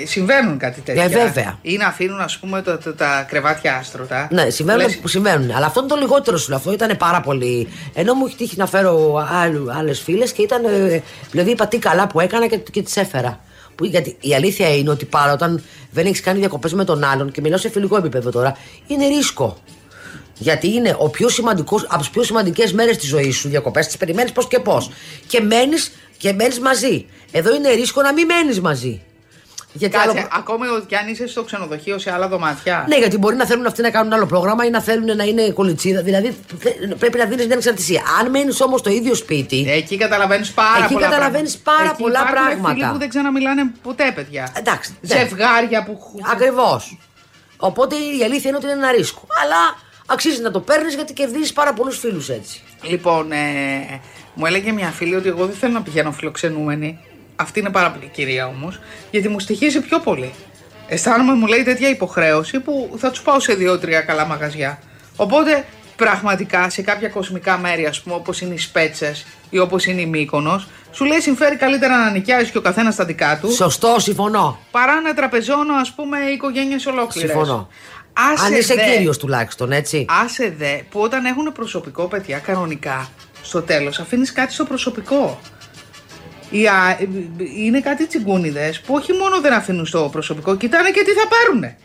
[0.06, 1.04] συμβαίνουν κάτι τέτοια.
[1.04, 1.58] Ε, βέβαια.
[1.62, 4.28] Ή να αφήνουν, ας πούμε, τα, τα, τα κρεβάτια άστρωτα.
[4.30, 5.50] Ναι, συμβαίνουν Λες, που συμβαίνουν.
[5.50, 6.54] Αλλά αυτό είναι το λιγότερο σου.
[6.54, 7.68] Αυτό ήταν πάρα πολύ.
[7.94, 9.26] Ενώ μου έχει τύχει να φέρω
[9.78, 10.64] άλλες φίλες και ήταν.
[10.64, 13.40] ε, Δηλαδή είπα τι καλά που έκανα και, και τις έφερα.
[13.74, 17.30] Που, γιατί η αλήθεια είναι ότι πάρα όταν δεν έχεις κάνει διακοπές με τον άλλον
[17.30, 18.56] και μιλάω σε φιλικό επίπεδο τώρα,
[18.86, 19.56] είναι ρίσκο.
[20.38, 23.96] Γιατί είναι ο πιο σημαντικός, από τις πιο σημαντικές μέρες της ζωής σου διακοπές, τις
[23.96, 24.90] περιμένεις πώς και πώς.
[25.26, 27.06] Και μένεις και μένεις μαζί.
[27.32, 29.02] Εδώ είναι ρίσκο να μην μένεις μαζί.
[29.76, 32.84] Γιατί Κάτσε, άλλο- ακόμη και αν είσαι στο ξενοδοχείο σε άλλα δωμάτια.
[32.88, 35.50] ναι, γιατί μπορεί να θέλουν αυτοί να κάνουν άλλο πρόγραμμα ή να θέλουν να είναι
[35.50, 36.02] κολιτσίδα.
[36.02, 38.02] Δηλαδή θε- πρέπει να δίνεις μια εξαρτησία.
[38.20, 39.64] Αν μένεις όμως στο ίδιο σπίτι.
[39.68, 41.82] Εκεί καταλαβαίνεις πάρα Εκεί πολλά καταλαβαίνεις πράγματα.
[41.82, 42.74] πάρα Εκεί πολλά υπάρχουν πράγματα.
[42.74, 44.52] Φίλοι που δεν ξαναμιλάνε ποτέ, παιδιά.
[44.56, 45.16] Εντάξει, ναι.
[45.16, 45.98] Ζευγάρια που.
[46.32, 46.98] Ακριβώς.
[47.56, 49.26] Οπότε η αλήθεια είναι ότι είναι ένα ρίσκο.
[49.44, 49.56] Αλλά
[50.06, 52.62] αξίζει να το παίρνεις γιατί κερδίζεις πάρα πολλούς φίλους έτσι.
[52.88, 54.00] Λοιπόν, ε,
[54.34, 56.98] μου έλεγε μια φίλη ότι εγώ δεν θέλω να πηγαίνω φιλοξενούμενη.
[57.36, 60.32] Αυτή είναι πάρα πολύ κυρία όμως, γιατί μου στοιχίζει πιο πολύ.
[60.88, 64.78] Αισθάνομαι, μου λέει, τέτοια υποχρέωση που θα τους πάω σε δύο-τρία καλά μαγαζιά.
[65.16, 65.64] Οπότε,
[65.96, 70.06] πραγματικά σε κάποια κοσμικά μέρη, ας πούμε, όπως είναι οι Σπέτσες ή όπως είναι η
[70.06, 74.58] Μύκονος, σου λέει συμφέρει καλύτερα να νοικιάζει και ο καθένας τα δικά του, Σωστό, συμφωνώ.
[74.70, 77.30] παρά να τραπεζώνω, ας πούμε, οικογένειες ολόκληρες.
[77.30, 77.68] Συμφωνώ.
[78.46, 80.06] Αν είσαι κύριος τουλάχιστον, έτσι.
[80.24, 83.08] Άσε δε που όταν έχουν προσωπικό παιδιά κανονικά,
[83.42, 85.40] στο τέλος αφήνεις κάτι στο προσωπικό.
[86.50, 86.98] Οι α-
[87.56, 91.76] είναι κάτι τσιγκούνιδες που όχι μόνο δεν αφήνουν στο προσωπικό, κοιτάνε και τι θα πάρουνε.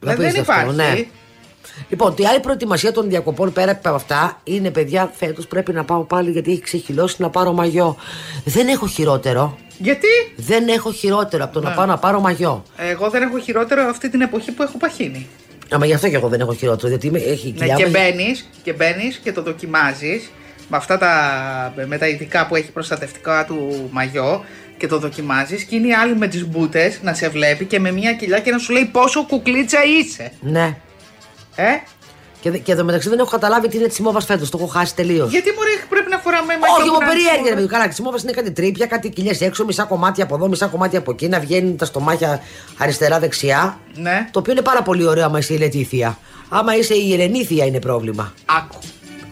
[0.00, 0.76] Δεν, δεν Απίστευτο, υπάρχει.
[0.76, 1.04] ναι.
[1.88, 6.00] Λοιπόν, τη άλλη προετοιμασία των διακοπών πέρα από αυτά είναι παιδιά, φέτος πρέπει να πάω
[6.04, 7.96] πάλι γιατί έχει ξεχυλώσει να πάρω μαγιό.
[8.44, 9.56] Δεν έχω χειρότερο.
[9.78, 11.68] Γιατί; Δεν έχω χειρότερο από το Ναι.
[11.68, 12.62] να πάω να πάρω μαγιό.
[12.76, 15.26] εγώ δεν έχω χειρότερο αυτή την εποχή που έχω παχύνει.
[15.72, 16.88] Άμα γι' αυτό και εγώ δεν έχω χειρότερο.
[16.88, 20.30] Γιατί είμαι, έχει Ναι, κοιλιά και μου- μπαίνεις και, μπαίνεις και το δοκιμάζεις
[20.68, 21.12] με αυτά τα
[21.86, 24.44] με τα ειδικά που έχει προστατευτικά του μαγιό
[24.78, 27.90] και το δοκιμάζεις και είναι η άλλη με τις μπούτες να σε βλέπει και με
[27.92, 30.32] μια κοιλιά και να σου λέει πόσο κουκλίτσα είσαι.
[30.40, 30.76] Ναι.
[31.60, 31.82] Ε,
[32.40, 34.50] Και, δε- και εδώ μεταξύ δεν έχω καταλάβει τι είναι της μόβα φέτος.
[34.50, 35.30] Το έχω χάσει τελείως.
[35.30, 36.74] Γιατί μωρέ πρέπει να φοράμε μαγιό.
[36.78, 37.54] Όχι, που μου να είναι περιέργεια, ρε σίγουρο.
[37.54, 37.66] παιδί.
[37.68, 40.98] Καλά, τη μόβα είναι κάτι τρίπια, κάτι κοιλιές έξω, μισά κομμάτια από εδώ, μισά κομμάτια
[40.98, 42.40] από εκεί, να βγαίνουν τα στομάχια
[42.78, 43.78] αριστερά-δεξιά.
[43.94, 44.28] Ναι.
[44.30, 46.18] Το οποίο είναι πάρα πολύ ωραίο άμα είσαι η Λετήθια.
[46.48, 48.32] Άμα είσαι η Ελενήθια είναι πρόβλημα.
[48.44, 48.78] Άκου.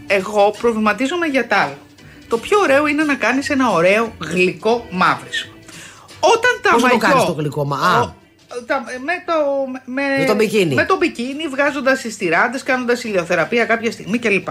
[0.06, 1.76] Εγώ προβληματίζομαι για τα άλλο.
[2.28, 5.52] Το πιο ωραίο είναι να κάνεις ένα ωραίο γλυκό μαύρισμα.
[6.20, 7.08] Όταν τα Πώς να το μαγιό.
[7.08, 8.00] κάνεις το γλυκό μα- α.
[8.00, 8.14] Ο-
[8.66, 9.34] τα- με, το,
[9.84, 10.74] με, Με το μπικίνι.
[10.74, 14.48] Με το μπικίνι, βγάζοντας τις τυράντες, κάνοντας ηλιοθεραπεία κάποια στιγμή κλπ.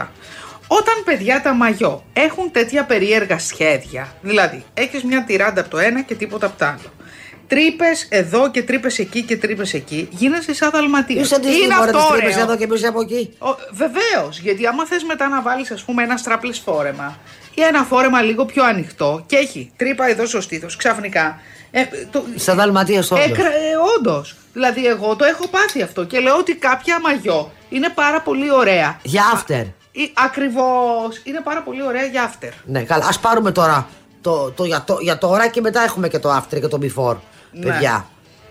[0.68, 6.02] Όταν παιδιά τα μαγιό έχουν τέτοια περίεργα σχέδια, δηλαδή έχεις μια τιράντα από το ένα
[6.02, 6.92] και τίποτα από το άλλο.
[7.48, 11.22] Τρύπες εδώ και τρύπες εκεί και τρύπες εκεί, γίνεσαι σαν δαλματία.
[11.22, 12.46] Είσαι αντίστοιχη Είναι μωρέ, αυτό τις τρύπες ωραίο.
[12.46, 13.34] εδώ και εμείς από εκεί.
[13.74, 17.20] Βεβαίως, γιατί άμα θες μετά να βάλεις, ας πούμε, ένα strapless φόρεμα
[17.54, 21.40] ή ένα φόρεμα λίγο πιο ανοιχτό και έχει τρύπα εδώ στο στήθος, ξαφνικά.
[21.72, 23.26] Ε, το, Σαν δαλματία όντως.
[23.26, 24.36] Έκρα, ε, όντως.
[24.54, 29.00] Δηλαδή, εγώ το έχω πάθει αυτό και λέω ότι κάποια μαγιό είναι πάρα πολύ ωραία.
[29.04, 29.66] Για after.
[30.14, 31.22] Ακριβώς.
[31.24, 32.52] Είναι πάρα πολύ ωραία για after.
[32.66, 33.06] Ναι, καλά.
[33.06, 33.88] Α πάρουμε τώρα
[34.22, 37.16] το, το, για, το, για τώρα και μετά έχουμε και το after και το before.
[37.52, 37.66] Ναι.
[37.66, 38.06] Παιδιά.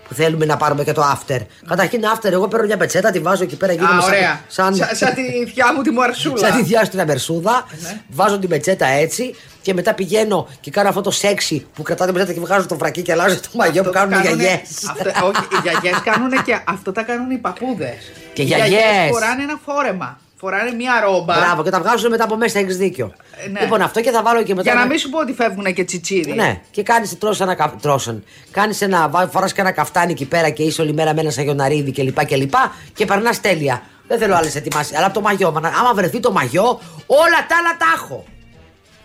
[0.07, 1.39] Που θέλουμε να πάρουμε και το after.
[1.67, 3.71] Καταρχήν after, εγώ παίρνω μια πετσέτα, τη βάζω εκεί πέρα.
[3.71, 4.41] Α, γίνομαι σαν- ωραία.
[4.47, 6.37] Σαν, Σαν, σαν τη θιά μου τη μαρσούλα.
[6.37, 7.65] σαν τη διάστηνα μερσούδα.
[7.81, 8.01] Ναι.
[8.09, 12.33] Βάζω την πετσέτα έτσι και μετά πηγαίνω και κάνω αυτό το σεξι που κρατάτε πετσέτα
[12.33, 14.89] και βγάζω το βρακί και αλλάζω το μαγιό που Αυτό κάνουν οι κάνουνε- γιαγιές.
[14.89, 17.97] αυτό- όχι, οι γιαγιές κάνουν και αυτό τα κάνουν οι παππούδες.
[18.33, 19.09] Και οι γιαγιές.
[19.11, 20.19] φοράνε ένα φόρεμα.
[20.39, 21.35] Φοράνε μια ρόμπα.
[21.39, 23.13] Μπράβο, και τα βγάζουν μετά από μέσα, έχεις δίκιο.
[23.45, 23.59] Ε, ναι.
[23.59, 24.61] Λοιπόν, αυτό και θα βάλω και μετά.
[24.61, 26.33] Για να ένα- μην σου πω ότι φεύγουν και τσιτσίρι.
[26.33, 27.75] Ναι, και κάνεις τρώσει ένα κα...
[27.81, 28.23] τρώσαν.
[28.51, 29.27] Κάνεις ένα.
[29.31, 32.19] Φοράς και ένα καφτάνι εκεί πέρα και είσαι όλη μέρα με ένα σαγιοναρίδι κλπ.
[32.19, 32.47] Και, και,
[32.93, 33.81] και περνάς τέλεια.
[34.07, 34.97] Δεν θέλω άλλες ετοιμάσεις.
[34.97, 35.51] Αλλά από το μαγιό.
[35.51, 38.25] μα, Άμα βρεθεί το μαγιό, όλα τα άλλα τα έχω.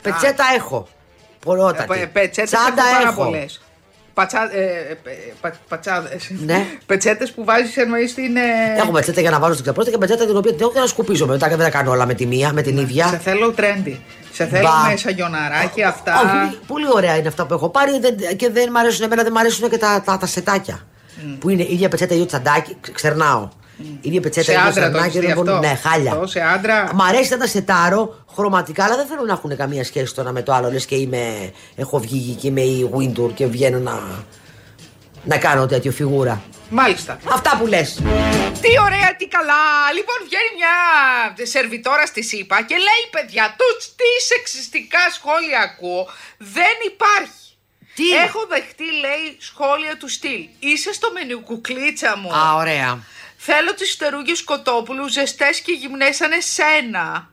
[0.03, 0.89] Πετσέτα έχω.
[1.45, 2.01] Πολλότατη.
[2.01, 3.25] Ε, Πετσέτε Τσάντα έχω πάρα έχω.
[3.25, 3.61] πολλές.
[4.14, 4.97] Πατσά, ε, ε,
[5.40, 6.31] πα, πατσάδες.
[6.45, 6.64] Ναι.
[6.87, 8.37] Πετσέτες που βάζεις εννοείς στην.
[8.37, 8.40] ε,
[8.78, 10.87] Έχω πετσέτα για να βάλω στην ξαπρόστα και πετσέτα την οποία την έχω και να
[10.87, 13.07] σκουπίζω μετά και δεν τα κάνω όλα με τη μία, με την Σε ίδια.
[13.07, 13.97] θέλω trendy.
[14.33, 14.88] Σε θέλω Μπα.
[14.90, 16.12] με σαγιοναράκι αυτά.
[16.47, 19.33] Όχι, πολύ ωραία είναι αυτά που έχω πάρει δεν- και δεν μ' αρέσουν εμένα, δεν
[19.33, 20.87] μ' αρέσουν και τα, τα, τα σετάκια.
[21.38, 22.97] Που είναι ίδια πετσέτα, ίδιο τσαντάκι, ξε-
[23.83, 24.01] ξερνάω.
[24.01, 26.12] Ίδια πετσέτα, Σε ίδιο άντρα το τσαντάκι, έχεις δει δεν μπορούν- αυτό; Ναι, χάλια.
[26.12, 26.91] Αυτό σε άντρα.
[26.95, 30.33] Μ' αρέσει να τα σετάρω χρωματικά, αλλά δεν θέλω να έχουν καμία σχέση το ένα
[30.33, 30.71] με το άλλο.
[30.71, 34.25] Λες και είμαι, έχω βγει και είμαι η Wintour και βγαίνω να,
[35.25, 36.42] να κάνω τέτοιο φιγούρα.
[36.75, 37.18] Μάλιστα.
[37.33, 37.95] Αυτά που λες.
[38.62, 39.62] Τι ωραία, τι καλά.
[39.97, 40.75] Λοιπόν, βγαίνει μια
[41.47, 43.68] σερβιτόρα στη ΣΥΠΑ και λέει, παιδιά, του
[43.99, 46.03] τι σεξιστικά σχόλια ακούω.
[46.38, 47.40] Δεν υπάρχει.
[47.95, 50.42] Τι; Έχω δεχτεί, λέει, σχόλια του στυλ.
[50.59, 52.31] Είσαι στο μενού κουκλίτσα μου.
[52.35, 52.90] Α, ωραία.
[53.44, 57.31] Θέλω τις φτερούγες κοτόπουλου ζεστές και γυμνές σαν εσένα.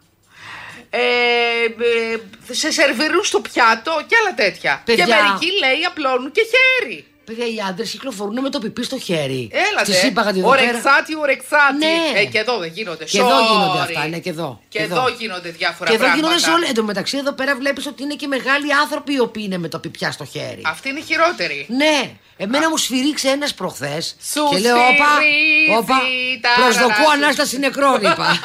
[0.90, 4.82] Ε, ε, σε σερβίρουν στο πιάτο και άλλα τέτοια.
[4.86, 5.06] Παιδιά.
[5.06, 7.06] Και μερικοί λέει απλώνουν και χέρι.
[7.26, 9.50] Παιδιά, οι άντρες κυκλοφορούν με το πιπί στο χέρι.
[9.52, 10.62] Έλα Τις είπα κάτι εδώ πέρα.
[10.62, 11.78] Ορεξάτι, ορεξάτι.
[11.78, 12.20] Ναι.
[12.20, 13.04] Ε, και εδώ δεν γίνονται.
[13.04, 13.52] Και εδώ Sorry.
[13.52, 14.62] γίνονται αυτά, ναι, και εδώ.
[14.68, 16.28] Και εδώ γίνονται διάφορα Και εδώ πράγματα.
[16.28, 16.68] γίνονται σε όλα.
[16.68, 19.68] Εν τω μεταξύ, εδώ πέρα βλέπεις ότι είναι και μεγάλοι άνθρωποι οι οποίοι είναι με
[19.68, 20.62] το πιπιά στο χέρι.
[20.66, 21.66] Αυτή είναι η χειρότερη.
[21.70, 22.12] Ναι,
[22.44, 24.16] εμένα μου σφυρίξε ένας προχθές.
[24.34, 25.98] Σου Και λέω, όπα, σφυρίζει όπα,
[26.42, 27.12] τα προσδοκώ ραρά σου».
[27.12, 28.40] ανάσταση νεκρών, είπα.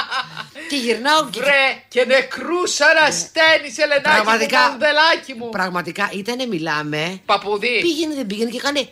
[0.70, 1.40] και γυρνάω και.
[1.40, 4.60] Βρε και νεκρού ανασταίνει, Ελενάκη Πραγματικά.
[4.60, 5.48] μου, μανδελάκι μου.
[5.50, 7.20] Πραγματικά, ήτανε μιλάμε.
[7.26, 7.80] Παπουδί.
[7.80, 8.88] Πήγαινε, δεν πήγαινε και έκανε.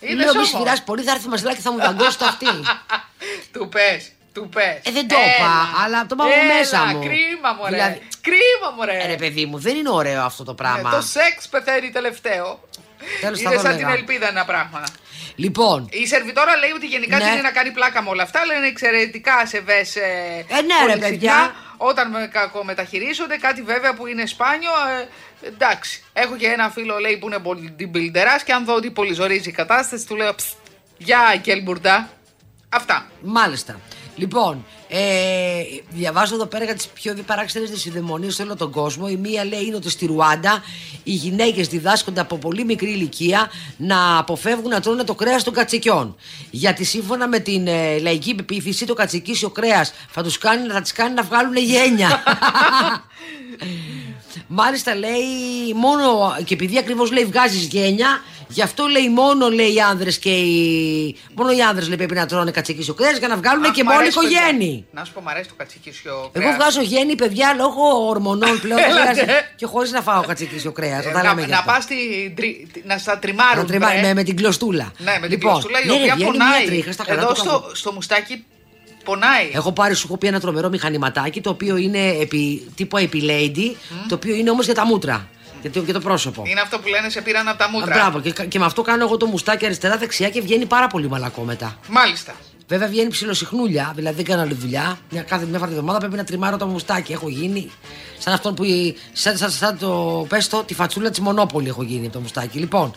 [0.00, 0.58] Είναι Λέω, μη σώμα.
[0.60, 2.46] σφυράς πολύ, θα έρθει μαζελάκι και θα μου δαγκώσει το αυτί.
[3.52, 4.80] Του πες, του πες.
[4.84, 7.00] Ε, δεν το είπα, αλλά το πάω μέσα μου.
[7.00, 7.70] Κρίμα μου, ρε.
[7.70, 8.98] Δηλαδή- Κρίμα μου, ρε.
[9.02, 10.90] Ε, ρε παιδί μου, δεν είναι ωραίο αυτό το Ε, πράγμα.
[10.90, 12.60] το σεξ πεθαίνει τελευταίο.
[13.20, 13.86] Τέλος, θα είναι το σαν λέγα.
[13.86, 14.82] την ελπίδα ένα πράγμα.
[15.36, 17.22] Λοιπόν, Η σερβιτόρα λέει ότι γενικά Ναι.
[17.22, 19.78] την είναι να κάνει πλάκα με όλα αυτά, αλλά είναι εξαιρετικά σεβέ.
[19.78, 21.54] Ε, ναι, ρε, παιδιά.
[21.76, 24.70] Όταν με κακομεταχειρίζονται, κάτι βέβαια που είναι σπάνιο.
[25.42, 26.02] Ε, εντάξει.
[26.12, 29.52] Έχω και ένα φίλο λέει που είναι bodybuilder και αν δω ότι πολύ ζορίζει η
[29.52, 30.44] κατάσταση, του λέω «Ψ,
[30.98, 32.08] Γεια, Κελμπουρντά.
[32.68, 33.06] Αυτά.
[33.22, 33.80] Μάλιστα.
[34.20, 34.98] Λοιπόν, ε,
[35.90, 39.06] διαβάζω εδώ πέρα για τις πιο παράξενες δυσυδαιμονίε σε όλο τον κόσμο.
[39.10, 40.62] Η μία λέει είναι ότι στη Ρουάντα
[41.02, 46.16] οι γυναίκες διδάσκονται από πολύ μικρή ηλικία να αποφεύγουν να τρώνε το κρέας των κατσικιών.
[46.50, 50.92] Γιατί σύμφωνα με την ε, λαϊκή πεποίθηση, το κατσικίσιο κρέας θα, τους κάνει, θα τις
[50.92, 52.22] κάνει να βγάλουν γένια.
[54.46, 59.80] Μάλιστα λέει μόνο και επειδή ακριβώς λέει βγάζεις γένια, γι' αυτό λέει μόνο λέει οι
[59.80, 61.16] άνδρες και οι.
[61.34, 63.86] Μόνο οι άνδρες λέει πρέπει να τρώνε κατσικίσιο κρέας για να βγάλουν Αχ, και μ'
[63.86, 64.38] μόνοι αρέσει, παιδιά.
[64.40, 64.84] οικογένειοι.
[64.92, 66.54] Να σου πω, μ' αρέσει το κατσικίσιο Εγώ κρέας.
[66.54, 68.80] βγάζω γέννη, παιδιά, λόγω ορμονών πλέον.
[68.80, 69.10] δεν Έλατε.
[69.10, 71.04] χρειάζεται- και χωρίς να φάω κατσικίσιο κρέας.
[71.04, 71.70] Ε, τα να, λέμε για να αυτό.
[71.72, 73.58] πας στη- τρι- να στα τριμάρουν.
[73.62, 74.00] Να τριμά- βρε.
[74.00, 74.92] με, με την κλωστούλα.
[74.98, 76.60] Ναι, με την λοιπόν, κλωστούλα η ναι, ρε, οποία βγαίνει πονάει.
[76.60, 77.76] μια τρίχα στα καλά Εδώ του στο, καθού.
[77.76, 78.44] στο μουστάκι
[79.04, 79.50] πονάει.
[79.52, 83.76] Έχω πάρει, σου έχω πει ένα τρομερό μηχανηματάκι το οποίο είναι επί, τύπου επιλέιντι,
[84.08, 85.28] το οποίο είναι όμως για τα μούτρα.
[85.60, 86.42] Για το, για το πρόσωπο.
[86.46, 87.94] Είναι αυτό που λένε σε πήραν από τα Α, μούτρα.
[87.94, 91.42] Μπράβο, και, και με αυτό κάνω εγώ το μουστάκι αριστερά-δεξιά και βγαίνει πάρα πολύ μαλακό
[91.42, 91.78] μετά.
[91.88, 92.34] Μάλιστα.
[92.70, 94.98] Βέβαια βγαίνει ψιλοσυχνούλια, δηλαδή δεν κάνω άλλη δουλειά.
[95.10, 97.12] Μια, κάθε μια φορά τη εβδομάδα πρέπει να τριμάρω το μουστάκι.
[97.12, 97.70] Έχω γίνει
[98.18, 98.64] σαν αυτόν που.
[99.12, 102.58] σαν, σαν, σαν το πες το, τη φατσούλα της Μονόπολη έχω γίνει από το μουστάκι.
[102.58, 102.92] Λοιπόν,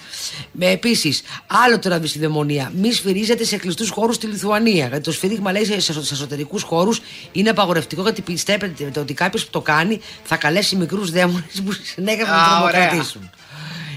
[0.59, 2.71] επίσης, άλλο τώρα στη δαιμονία.
[2.75, 4.87] Μη σφυρίζετε σε κλειστούς χώρους στη Λιθουανία.
[4.87, 9.51] Γιατί το σφυρίγμα λέει σε, σε εσωτερικούς χώρους είναι απαγορευτικό γιατί πιστεύετε ότι κάποιος που
[9.51, 13.05] το κάνει θα καλέσει μικρούς δαίμονες που συνέχεια θα Α, τον ωραία.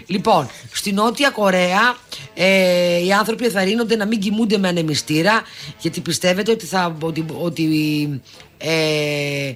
[0.07, 0.47] Τρομοκρατήσουν.
[0.47, 1.97] Λοιπόν, στη Νότια Κορέα
[2.35, 5.43] ε, οι άνθρωποι εθαρρύνονται να μην κοιμούνται με ανεμιστήρα
[5.79, 6.97] γιατί πιστεύετε ότι θα.
[7.01, 8.21] Ότι, ότι,
[8.59, 9.53] ε,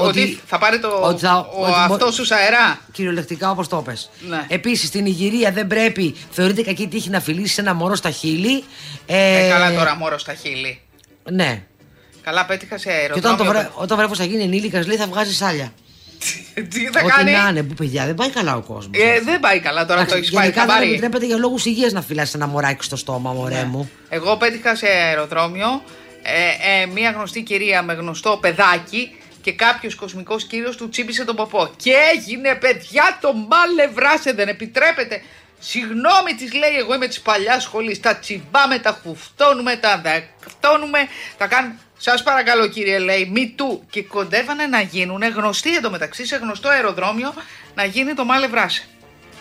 [0.00, 2.80] Ότι, θα πάρει το, ότι θα- ο ότι μπο- αυτός σου αερά.
[2.92, 4.10] Κυριολεκτικά όπως το πες.
[4.28, 4.44] Ναι.
[4.48, 8.64] Επίσης, στην Ιγυρία δεν πρέπει, θεωρείται κακή τύχη να φιλήσεις ένα μωρό στα χείλη.
[9.06, 10.80] Ε, καλά τώρα μόρο στα χείλη.
[11.30, 11.62] Ναι.
[12.22, 13.52] Καλά πέτυχα σε Και όταν, το αεροδρόμιο.
[13.60, 15.72] βρε, όταν βρέφος θα γίνει ενήλικας, λέει θα βγάζεις σάλια.
[16.54, 19.02] Τι θα Ό,τι κάνει; να είναι, που παιδιά, δεν πάει καλά ο κόσμος.
[19.02, 20.90] Ε, δεν πάει καλά τώρα, το έχεις πάει Γενικά δεν χαμπάρι.
[20.90, 23.90] επιτρέπεται για λόγους υγείας να φυλάσει ένα μωράκι στο στόμα, μωρέ μου.
[24.08, 25.82] Εγώ πέτυχα σε αεροδρόμιο
[26.22, 31.36] ε, ε, μία γνωστή κυρία με γνωστό παιδάκι και κάποιος κοσμικός κύριος του τσίπησε τον
[31.36, 31.70] ποπό.
[31.76, 35.22] Και έγινε παιδιά το μάλευράσε δεν επιτρέπεται.
[35.58, 38.00] Συγγνώμη της λέει εγώ είμαι της παλιάς σχολής.
[38.00, 40.98] Τα τσιμπάμε, τα χουφτώνουμε, τα δακτώνουμε,
[41.36, 41.74] τα κάνουμε.
[41.98, 43.82] Σας παρακαλώ κύριε λέει μη του.
[43.90, 47.34] Και κοντεύανε να γίνουν γνωστοί εντωμεταξύ σε γνωστό αεροδρόμιο
[47.74, 48.84] να γίνει το μάλευράσε.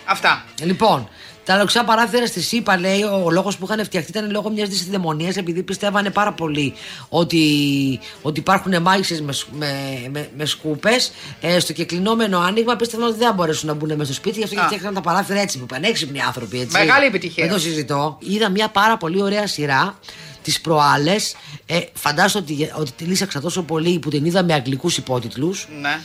[0.05, 0.43] Αυτά.
[0.61, 1.09] Λοιπόν,
[1.45, 4.69] τα λοξά παράθυρα στη ΣΥΠΑ λέει ο, ο λόγος που είχαν φτιαχτεί ήταν λόγω μιας
[4.69, 6.73] δυσδαιμονία επειδή πιστεύανε πάρα πολύ
[7.09, 9.71] ότι, ότι υπάρχουν μάγισσε με, σ- με,
[10.11, 11.11] με, με σκούπες.
[11.41, 14.43] Ε, στο κεκλεινόμενο άνοιγμα πίστευαν ότι δεν θα μπορέσουν να μπουν μέσα στο σπίτι γι'
[14.43, 14.65] αυτό και Α.
[14.65, 16.59] φτιάξαν τα παράθυρα έτσι που πανέξυπνοι άνθρωποι.
[16.59, 16.77] Έτσι.
[16.77, 17.45] Μεγάλη επιτυχία.
[17.45, 18.17] Δεν το συζητώ.
[18.21, 19.99] Είδα μια πάρα πολύ ωραία σειρά
[20.47, 21.35] τις προάλλες.
[21.65, 25.67] Ε, φαντάζομαι ότι, ότι τη λύσαξα τόσο πολύ που την είδα με αγγλικούς υπότιτλους.
[25.81, 25.99] Ναι.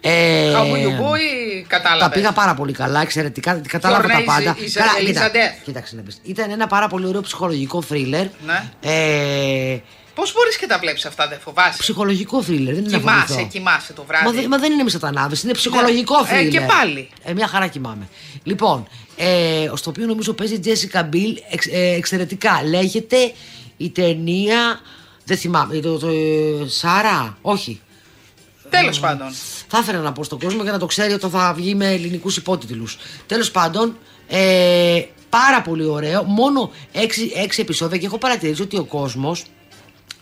[0.00, 3.60] Ε, Χαμπουλιουμπού ή κατάλαβες; τα πήγα πάρα πολύ καλά, εξαιρετικά.
[3.68, 4.56] Κατάλαβα Ποιο τα είναι, πάντα.
[4.58, 5.62] η- η- η- Καλά, η κοίτα, Ελίζαντεφ.
[5.64, 6.18] κοίταξε να πεις.
[6.22, 8.26] Ήταν ένα πάρα πολύ ωραίο ψυχολογικό θρίλερ.
[8.46, 8.62] Ναι.
[8.80, 9.78] Ε,
[10.14, 13.48] Πώς μπορείς και τα βλέπεις αυτά, δεν φοβάσαι; ψυχολογικό θρίλερ, δεν είναι να Κοιμάσαι, φοβηθώ.
[13.48, 14.24] κοιμάσαι το βράδυ.
[14.24, 16.28] Μα, δεν- μα δεν είναι με σατανάδες, είναι ψυχολογικό Ναι.
[16.28, 16.50] Ε, θρίλερ.
[16.52, 17.08] και πάλι.
[17.24, 18.08] Ε, μια χαρά κοιμάμαι.
[18.42, 22.62] Λοιπόν, ε, στο οποίο νομίζω παίζει η Jessica Biel εξ, ε, εξαιρετικά.
[22.68, 23.16] Λέγεται
[23.76, 24.80] η ταινία.
[25.24, 25.76] Δεν θυμάμαι.
[25.80, 27.80] Το, το, ε, Σάρα, όχι.
[28.70, 29.28] Τέλος πάντων.
[29.68, 32.36] Θα ήθελα να πω στον κόσμο για να το ξέρει όταν θα βγει με ελληνικούς
[32.36, 32.98] υπότιτλους.
[33.26, 33.96] Τέλος πάντων,
[34.28, 36.22] ε, πάρα πολύ ωραίο.
[36.22, 39.44] Μόνο έξι, έξι επεισόδια και έχω παρατηρήσει ότι ο κόσμος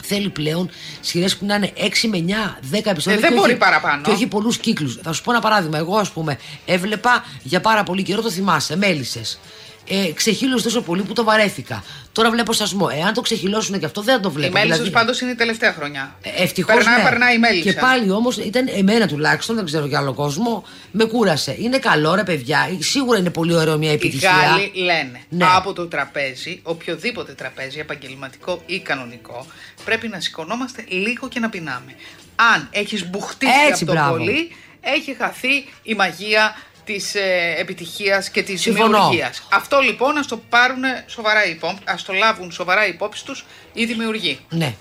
[0.02, 3.18] θέλει πλέον σειρές που να είναι 6 με 9, 10 επεισόδια.
[3.18, 4.02] Ε, δεν και μπορεί όχι- παραπάνω.
[4.02, 4.98] Και όχι πολλούς κύκλους.
[5.02, 5.78] Θα σου πω ένα παράδειγμα.
[5.78, 9.38] Εγώ, ας πούμε, έβλεπα για πάρα πολύ καιρό, το θυμάσαι, μέλισσες.
[9.88, 11.84] Ε, ξεχύλωσε τόσο πολύ που το βαρέθηκα.
[12.12, 12.88] Τώρα βλέπω σασμό.
[12.98, 14.52] Εάν το ξεχυλώσουν και αυτό δεν θα το Η βλέπω.
[14.52, 16.16] Μέλισσα Δηλαδή- πάντως είναι η τελευταία χρονιά.
[16.36, 16.74] Ευτυχώς.
[16.74, 17.02] Περνά, ναι.
[17.02, 17.72] περνάει η Μέλισσα.
[17.72, 21.56] Και πάλι όμως ήταν εμένα τουλάχιστον, δεν ξέρω για άλλο κόσμο, με κούρασε.
[21.58, 22.68] Είναι καλό ρε παιδιά.
[22.78, 24.30] Σίγουρα είναι πολύ ωραίο μια Οι επιτυχία.
[24.30, 25.44] Γάλλοι λένε Ναι.
[25.56, 29.46] από το τραπέζι, οποιοδήποτε τραπέζι, επαγγελματικό ή κανονικό,
[29.84, 31.94] πρέπει να σηκωνόμαστε λίγο και να πεινάμε.
[32.54, 34.16] Αν έχεις μπουχτίσει Έτσι, από το μπράβο.
[34.16, 38.86] πολύ, έχει χαθεί η μαγεία της ε, επιτυχίας και της Συμφωνώ.
[38.98, 39.42] δημιουργίας.
[39.52, 44.38] Αυτό λοιπόν ας το πάρουν σοβαρά υπόψη, ας το λάβουν σοβαρά υπόψη τους οι δημιουργοί.
[44.48, 44.74] Ναι.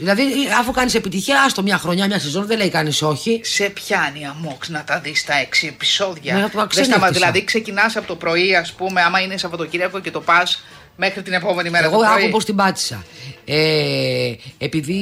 [0.00, 0.22] Δηλαδή,
[0.58, 3.40] αφού κάνεις επιτυχία, άστο μια χρονιά, μια σεζόν, δεν λέει κανείς όχι.
[3.44, 6.34] Σε πιάνει αμόξ να τα δεις τα έξι επεισόδια.
[6.34, 6.98] Ναι, να το Δεν αξενύχτησα.
[6.98, 10.62] σταμα- δηλαδή, ξεκινάς από το πρωί, ας πούμε, άμα είναι Σαββατοκύριακο και το πας
[10.96, 11.84] μέχρι την επόμενη μέρα.
[11.86, 12.22] Εγώ το πρωί.
[12.22, 13.04] άκου πώ την πάτησα.
[13.50, 14.98] Ε, επειδή.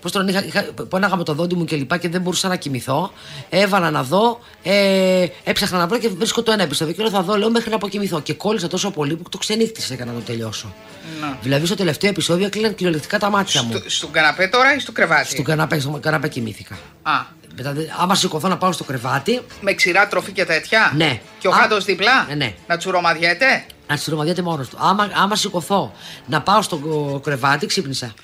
[0.00, 2.56] Πώς τον είχα, είχα, πόναγα με το δόντι μου και λοιπά και δεν μπορούσα να
[2.56, 3.12] κοιμηθώ.
[3.50, 4.40] Έβαλα να δω.
[4.62, 6.94] Ε, έψαχνα να βρω και βρίσκω το ένα επεισόδιο.
[6.94, 8.20] Και λέω θα δω, λέω μέχρι να αποκοιμηθώ.
[8.20, 10.74] Και κόλλησα τόσο πολύ που το ξενύχτησε για να το τελειώσω.
[11.20, 11.38] Να.
[11.42, 13.70] Δηλαδή στο τελευταίο επεισόδιο κλείναν κυριολεκτικά τα μάτια μου.
[13.76, 16.74] Στο, στον καναπέ τώρα ή στο κρεβάτι; Στον καναπέ, στον καναπέ κοιμήθηκα.
[17.02, 17.12] Α,
[17.56, 21.20] Μετά, δε- άμα σηκωθώ να πάω στο κρεβάτι, με ξηρά τροφή και τέτοια; Ναι.
[21.38, 22.54] Και ο Α, γάτο δίπλα; ναι, ναι.
[22.66, 23.64] Να τσουρομαδιέται.
[23.86, 24.76] Να τσιρομαδιάται μόνος του.
[24.80, 25.92] Άμα, άμα σηκωθώ
[26.26, 28.14] να πάω στο κο- κρεβάτι, ξύπνησα.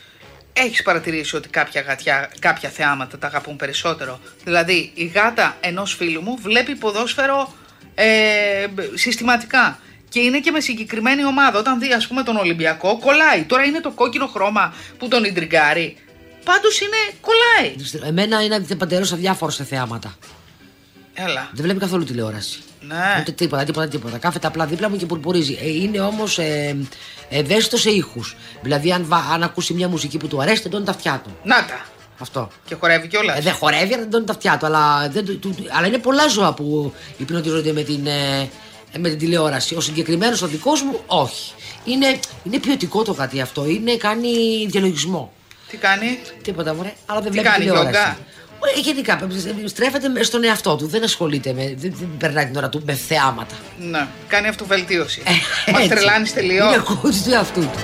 [0.53, 6.23] Έχεις παρατηρήσει ότι κάποια γατιά, κάποια θεάματα τα αγαπούν περισσότερο; Δηλαδή, η γάτα ενός φίλου
[6.23, 7.53] μου βλέπει ποδόσφαιρο
[7.95, 9.79] ε, συστηματικά.
[10.09, 11.59] Και είναι και με συγκεκριμένη ομάδα.
[11.59, 13.43] Όταν δει, ας πούμε, τον Ολυμπιακό, κολλάει.
[13.43, 15.97] Τώρα είναι το κόκκινο χρώμα που τον ιντριγκάρει.
[16.45, 17.75] Πάντως είναι, κολλάει.
[18.09, 20.15] Εμένα είναι παντερό αδιάφορο σε θεάματα.
[21.29, 21.49] Έλα.
[21.53, 22.59] Δεν βλέπει καθόλου τηλεόραση.
[22.81, 22.97] Ναι.
[23.21, 24.19] Ούτε τίποτα, τίποτα, τίποτα.
[24.19, 25.59] Κάθεται απλά δίπλα μου και πουρπουρίζει.
[25.63, 26.77] Ε, είναι όμως ε,
[27.29, 28.37] ευαίσθητος σε ήχους.
[28.63, 31.37] Δηλαδή, αν, βα- αν ακούσει μια μουσική που του αρέσει, τεντώνει τα αυτιά του.
[31.45, 31.87] Να τα.
[32.19, 32.49] Αυτό.
[32.65, 33.39] Και χορεύει κιόλας.
[33.39, 34.67] Ε, δεν χορεύει, αλλά τεντώνει τα αυτιά του.
[34.67, 38.49] Αλλά, δεν, του- του- αλλά είναι πολλά ζώα που υπνοτίζονται με την, ε,
[38.99, 39.75] με την τηλεόραση.
[39.77, 41.53] Ο συγκεκριμένος ο δικός μου, όχι.
[41.85, 43.67] Είναι, είναι ποιοτικό το κάτι αυτό.
[43.67, 44.31] Είναι, κάνει
[44.69, 45.33] διαλογισμό.
[45.69, 47.91] Τι κάνει; Τίποτα μωρέ, αλλά δεν Τι βλέπει κάνει, τηλεόραση.
[47.91, 48.19] γιόγκα;
[48.77, 49.21] Ε, γενικά,
[49.65, 50.87] στρέφεται με- στον εαυτό του.
[50.87, 51.75] Δεν ασχολείται με.
[51.77, 53.55] Δεν, δεν περνάει την ώρα του με θεάματα.
[53.91, 54.07] Ναι.
[54.29, 55.23] Κάνει αυτοβελτίωση.
[55.67, 55.95] Ε, Μας έτσι.
[55.95, 56.75] τρελάνεις τελείως.
[56.75, 57.81] Είναι coach του εαυτού του.